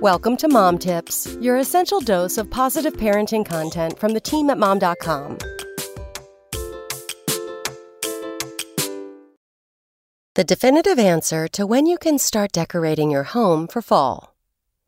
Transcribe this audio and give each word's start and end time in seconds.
Welcome 0.00 0.36
to 0.36 0.48
Mom 0.48 0.78
Tips, 0.78 1.36
your 1.40 1.56
essential 1.56 1.98
dose 1.98 2.38
of 2.38 2.48
positive 2.48 2.92
parenting 2.92 3.44
content 3.44 3.98
from 3.98 4.12
the 4.12 4.20
team 4.20 4.48
at 4.48 4.56
mom.com. 4.56 5.38
The 10.36 10.44
definitive 10.46 11.00
answer 11.00 11.48
to 11.48 11.66
when 11.66 11.86
you 11.86 11.98
can 11.98 12.16
start 12.20 12.52
decorating 12.52 13.10
your 13.10 13.24
home 13.24 13.66
for 13.66 13.82
fall. 13.82 14.36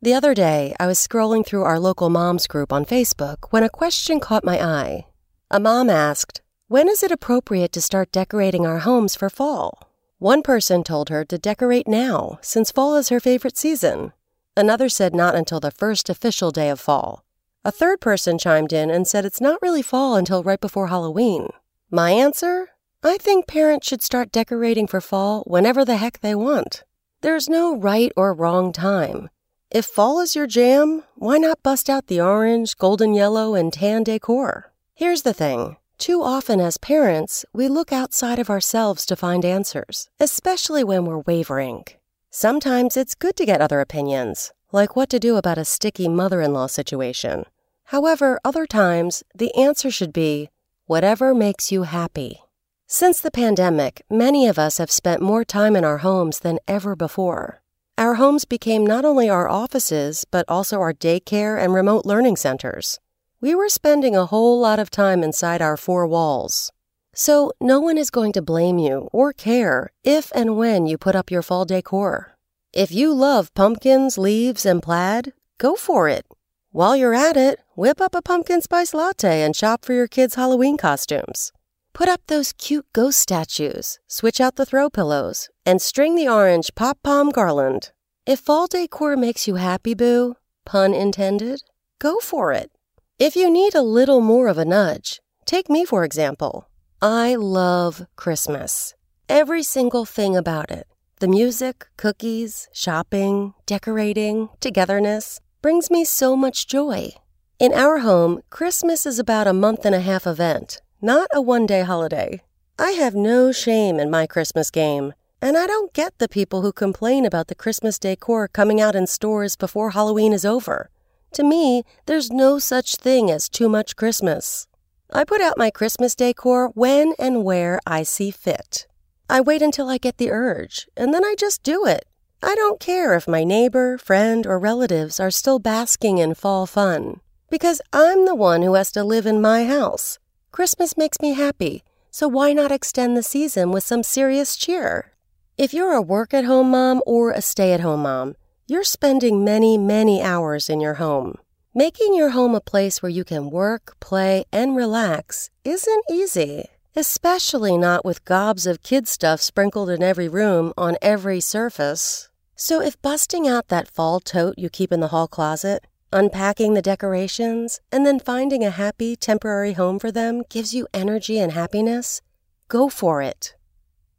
The 0.01 0.13
other 0.13 0.33
day, 0.33 0.73
I 0.79 0.87
was 0.87 0.97
scrolling 0.97 1.45
through 1.45 1.63
our 1.63 1.77
local 1.77 2.09
moms 2.09 2.47
group 2.47 2.71
on 2.71 2.85
Facebook 2.85 3.47
when 3.49 3.63
a 3.63 3.69
question 3.69 4.21
caught 4.21 4.45
my 4.45 4.63
eye. 4.63 5.07
A 5.49 5.59
mom 5.59 5.89
asked, 5.89 6.39
When 6.69 6.87
is 6.87 7.03
it 7.03 7.11
appropriate 7.11 7.73
to 7.73 7.81
start 7.81 8.13
decorating 8.13 8.65
our 8.65 8.79
homes 8.79 9.17
for 9.17 9.29
fall? 9.29 9.89
One 10.19 10.41
person 10.41 10.85
told 10.85 11.09
her 11.09 11.25
to 11.25 11.37
decorate 11.37 11.89
now, 11.89 12.39
since 12.41 12.71
fall 12.71 12.95
is 12.95 13.09
her 13.09 13.19
favorite 13.19 13.57
season. 13.57 14.13
Another 14.57 14.89
said 14.89 15.15
not 15.15 15.35
until 15.35 15.59
the 15.59 15.71
first 15.71 16.09
official 16.09 16.51
day 16.51 16.69
of 16.69 16.79
fall. 16.79 17.23
A 17.63 17.71
third 17.71 18.01
person 18.01 18.37
chimed 18.37 18.73
in 18.73 18.89
and 18.89 19.07
said 19.07 19.23
it's 19.23 19.39
not 19.39 19.61
really 19.61 19.81
fall 19.81 20.15
until 20.15 20.43
right 20.43 20.59
before 20.59 20.87
Halloween. 20.87 21.49
My 21.89 22.11
answer? 22.11 22.69
I 23.03 23.17
think 23.17 23.47
parents 23.47 23.87
should 23.87 24.03
start 24.03 24.31
decorating 24.31 24.87
for 24.87 24.99
fall 24.99 25.43
whenever 25.47 25.85
the 25.85 25.97
heck 25.97 26.19
they 26.19 26.35
want. 26.35 26.83
There's 27.21 27.47
no 27.47 27.77
right 27.77 28.11
or 28.17 28.33
wrong 28.33 28.73
time. 28.73 29.29
If 29.69 29.85
fall 29.85 30.19
is 30.19 30.35
your 30.35 30.47
jam, 30.47 31.03
why 31.15 31.37
not 31.37 31.63
bust 31.63 31.89
out 31.89 32.07
the 32.07 32.19
orange, 32.19 32.75
golden 32.77 33.13
yellow, 33.13 33.55
and 33.55 33.71
tan 33.71 34.03
decor? 34.03 34.73
Here's 34.95 35.21
the 35.21 35.33
thing. 35.33 35.77
Too 35.97 36.21
often 36.21 36.59
as 36.59 36.77
parents, 36.77 37.45
we 37.53 37.67
look 37.67 37.93
outside 37.93 38.39
of 38.39 38.49
ourselves 38.49 39.05
to 39.05 39.15
find 39.15 39.45
answers, 39.45 40.09
especially 40.19 40.83
when 40.83 41.05
we're 41.05 41.19
wavering. 41.19 41.85
Sometimes 42.33 42.95
it's 42.95 43.13
good 43.13 43.35
to 43.35 43.45
get 43.45 43.59
other 43.59 43.81
opinions, 43.81 44.53
like 44.71 44.95
what 44.95 45.09
to 45.09 45.19
do 45.19 45.35
about 45.35 45.57
a 45.57 45.65
sticky 45.65 46.07
mother 46.07 46.39
in 46.39 46.53
law 46.53 46.65
situation. 46.65 47.43
However, 47.87 48.39
other 48.45 48.65
times, 48.65 49.21
the 49.35 49.53
answer 49.53 49.91
should 49.91 50.13
be 50.13 50.49
whatever 50.85 51.35
makes 51.35 51.73
you 51.73 51.83
happy. 51.83 52.39
Since 52.87 53.19
the 53.19 53.31
pandemic, 53.31 54.01
many 54.09 54.47
of 54.47 54.57
us 54.57 54.77
have 54.77 54.89
spent 54.89 55.21
more 55.21 55.43
time 55.43 55.75
in 55.75 55.83
our 55.83 55.97
homes 55.97 56.39
than 56.39 56.59
ever 56.69 56.95
before. 56.95 57.61
Our 57.97 58.13
homes 58.13 58.45
became 58.45 58.85
not 58.85 59.03
only 59.03 59.29
our 59.29 59.49
offices, 59.49 60.23
but 60.31 60.45
also 60.47 60.79
our 60.79 60.93
daycare 60.93 61.61
and 61.61 61.73
remote 61.73 62.05
learning 62.05 62.37
centers. 62.37 63.01
We 63.41 63.53
were 63.53 63.67
spending 63.67 64.15
a 64.15 64.27
whole 64.27 64.57
lot 64.57 64.79
of 64.79 64.89
time 64.89 65.21
inside 65.21 65.61
our 65.61 65.75
four 65.75 66.07
walls. 66.07 66.71
So, 67.13 67.51
no 67.59 67.79
one 67.79 67.97
is 67.97 68.09
going 68.09 68.31
to 68.33 68.41
blame 68.41 68.77
you 68.77 69.09
or 69.11 69.33
care 69.33 69.91
if 70.03 70.31
and 70.33 70.55
when 70.55 70.85
you 70.85 70.97
put 70.97 71.15
up 71.15 71.29
your 71.29 71.41
fall 71.41 71.65
decor. 71.65 72.37
If 72.73 72.91
you 72.91 73.13
love 73.13 73.53
pumpkins, 73.53 74.17
leaves, 74.17 74.65
and 74.65 74.81
plaid, 74.81 75.33
go 75.57 75.75
for 75.75 76.07
it. 76.07 76.25
While 76.71 76.95
you're 76.95 77.13
at 77.13 77.35
it, 77.35 77.59
whip 77.75 77.99
up 77.99 78.15
a 78.15 78.21
pumpkin 78.21 78.61
spice 78.61 78.93
latte 78.93 79.41
and 79.41 79.53
shop 79.53 79.83
for 79.83 79.91
your 79.91 80.07
kids' 80.07 80.35
Halloween 80.35 80.77
costumes. 80.77 81.51
Put 81.93 82.07
up 82.07 82.21
those 82.27 82.53
cute 82.53 82.85
ghost 82.93 83.19
statues, 83.19 83.99
switch 84.07 84.39
out 84.39 84.55
the 84.55 84.65
throw 84.65 84.89
pillows, 84.89 85.49
and 85.65 85.81
string 85.81 86.15
the 86.15 86.29
orange 86.29 86.73
pop 86.75 86.97
pom 87.03 87.29
garland. 87.29 87.91
If 88.25 88.39
fall 88.39 88.67
decor 88.67 89.17
makes 89.17 89.49
you 89.49 89.55
happy, 89.55 89.93
boo, 89.93 90.37
pun 90.65 90.93
intended, 90.93 91.61
go 91.99 92.19
for 92.19 92.53
it. 92.53 92.71
If 93.19 93.35
you 93.35 93.49
need 93.49 93.75
a 93.75 93.81
little 93.81 94.21
more 94.21 94.47
of 94.47 94.57
a 94.57 94.63
nudge, 94.63 95.19
take 95.45 95.69
me 95.69 95.83
for 95.83 96.05
example. 96.05 96.69
I 97.03 97.33
love 97.33 98.05
Christmas. 98.15 98.93
Every 99.27 99.63
single 99.63 100.05
thing 100.05 100.37
about 100.37 100.69
it 100.69 100.85
the 101.19 101.27
music, 101.27 101.87
cookies, 101.97 102.69
shopping, 102.73 103.55
decorating, 103.65 104.49
togetherness 104.59 105.39
brings 105.63 105.89
me 105.89 106.05
so 106.05 106.35
much 106.35 106.67
joy. 106.67 107.09
In 107.57 107.73
our 107.73 107.99
home, 107.99 108.41
Christmas 108.51 109.07
is 109.07 109.17
about 109.17 109.47
a 109.47 109.53
month 109.53 109.83
and 109.83 109.95
a 109.95 109.99
half 109.99 110.27
event, 110.27 110.83
not 111.01 111.27
a 111.33 111.41
one 111.41 111.65
day 111.65 111.81
holiday. 111.81 112.43
I 112.77 112.91
have 112.91 113.15
no 113.15 113.51
shame 113.51 113.99
in 113.99 114.11
my 114.11 114.27
Christmas 114.27 114.69
game, 114.69 115.15
and 115.41 115.57
I 115.57 115.65
don't 115.65 115.93
get 115.93 116.19
the 116.19 116.29
people 116.29 116.61
who 116.61 116.71
complain 116.71 117.25
about 117.25 117.47
the 117.47 117.55
Christmas 117.55 117.97
decor 117.97 118.47
coming 118.47 118.79
out 118.79 118.95
in 118.95 119.07
stores 119.07 119.55
before 119.55 119.91
Halloween 119.91 120.33
is 120.33 120.45
over. 120.45 120.91
To 121.33 121.43
me, 121.43 121.81
there's 122.05 122.29
no 122.29 122.59
such 122.59 122.97
thing 122.97 123.31
as 123.31 123.49
too 123.49 123.69
much 123.69 123.95
Christmas. 123.95 124.67
I 125.13 125.25
put 125.25 125.41
out 125.41 125.57
my 125.57 125.69
Christmas 125.69 126.15
decor 126.15 126.69
when 126.69 127.13
and 127.19 127.43
where 127.43 127.81
I 127.85 128.03
see 128.03 128.31
fit. 128.31 128.87
I 129.29 129.41
wait 129.41 129.61
until 129.61 129.89
I 129.89 129.97
get 129.97 130.17
the 130.17 130.31
urge, 130.31 130.87
and 130.95 131.13
then 131.13 131.25
I 131.25 131.35
just 131.37 131.63
do 131.63 131.85
it. 131.85 132.05
I 132.41 132.55
don't 132.55 132.79
care 132.79 133.13
if 133.13 133.27
my 133.27 133.43
neighbor, 133.43 133.97
friend, 133.97 134.47
or 134.47 134.57
relatives 134.57 135.19
are 135.19 135.29
still 135.29 135.59
basking 135.59 136.17
in 136.17 136.33
fall 136.33 136.65
fun, 136.65 137.19
because 137.49 137.81
I'm 137.91 138.25
the 138.25 138.35
one 138.35 138.61
who 138.61 138.75
has 138.75 138.89
to 138.93 139.03
live 139.03 139.25
in 139.25 139.41
my 139.41 139.65
house. 139.65 140.17
Christmas 140.53 140.97
makes 140.97 141.19
me 141.19 141.33
happy, 141.33 141.83
so 142.09 142.29
why 142.29 142.53
not 142.53 142.71
extend 142.71 143.17
the 143.17 143.23
season 143.23 143.71
with 143.71 143.83
some 143.83 144.03
serious 144.03 144.55
cheer? 144.55 145.11
If 145.57 145.73
you're 145.73 145.93
a 145.93 146.01
work 146.01 146.33
at 146.33 146.45
home 146.45 146.71
mom 146.71 147.01
or 147.05 147.31
a 147.31 147.41
stay 147.41 147.73
at 147.73 147.81
home 147.81 148.03
mom, 148.03 148.35
you're 148.65 148.85
spending 148.85 149.43
many, 149.43 149.77
many 149.77 150.21
hours 150.21 150.69
in 150.69 150.79
your 150.79 150.95
home. 150.95 151.37
Making 151.73 152.15
your 152.15 152.31
home 152.31 152.53
a 152.53 152.59
place 152.59 153.01
where 153.01 153.09
you 153.09 153.23
can 153.23 153.49
work, 153.49 153.95
play, 154.01 154.43
and 154.51 154.75
relax 154.75 155.49
isn't 155.63 156.03
easy, 156.11 156.65
especially 156.97 157.77
not 157.77 158.03
with 158.03 158.25
gobs 158.25 158.65
of 158.65 158.83
kid 158.83 159.07
stuff 159.07 159.39
sprinkled 159.39 159.89
in 159.89 160.03
every 160.03 160.27
room 160.27 160.73
on 160.77 160.97
every 161.01 161.39
surface. 161.39 162.29
So, 162.57 162.81
if 162.81 163.01
busting 163.01 163.47
out 163.47 163.69
that 163.69 163.87
fall 163.87 164.19
tote 164.19 164.55
you 164.57 164.69
keep 164.69 164.91
in 164.91 164.99
the 164.99 165.13
hall 165.15 165.29
closet, 165.29 165.87
unpacking 166.11 166.73
the 166.73 166.81
decorations, 166.81 167.79
and 167.89 168.05
then 168.05 168.19
finding 168.19 168.65
a 168.65 168.69
happy 168.69 169.15
temporary 169.15 169.71
home 169.71 169.97
for 169.97 170.11
them 170.11 170.43
gives 170.49 170.73
you 170.73 170.89
energy 170.93 171.39
and 171.39 171.53
happiness, 171.53 172.21
go 172.67 172.89
for 172.89 173.21
it. 173.21 173.55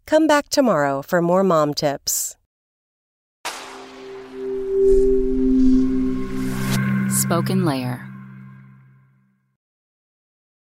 Come 0.06 0.26
back 0.26 0.48
tomorrow 0.48 1.02
for 1.02 1.20
more 1.20 1.44
mom 1.44 1.74
tips. 1.74 2.34
SpokenLayer. 7.12 8.11